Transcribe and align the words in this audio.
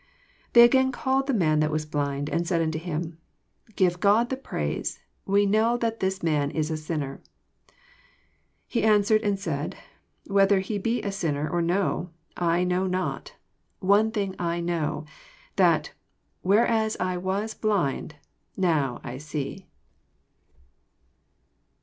24 0.53 0.53
Then 0.53 0.65
again 0.65 0.91
called 0.91 1.27
they 1.27 1.33
the 1.33 1.37
man 1.37 1.59
that 1.59 1.69
was 1.69 1.85
blind, 1.85 2.27
and 2.27 2.47
said 2.47 2.59
unto 2.59 2.79
him. 2.79 3.19
Give 3.75 3.99
God 3.99 4.31
the 4.31 4.35
praise: 4.35 4.97
we 5.27 5.45
know 5.45 5.77
that 5.77 5.99
this 5.99 6.23
man 6.23 6.49
is 6.49 6.71
a 6.71 6.75
sinner. 6.77 7.21
25 8.67 8.67
He 8.69 8.81
answered 8.81 9.21
and 9.21 9.39
said, 9.39 9.77
Whether 10.25 10.59
he 10.59 10.79
be 10.79 11.03
a 11.03 11.11
sinner 11.11 11.47
orno,l 11.47 12.65
know 12.65 12.87
not: 12.87 13.35
one 13.77 14.09
thing 14.09 14.35
I 14.39 14.59
know, 14.59 15.05
that, 15.57 15.93
whereas 16.41 16.97
I 16.99 17.17
blind, 17.61 18.15
now 18.57 18.99
I 19.03 19.19
see. 19.19 19.67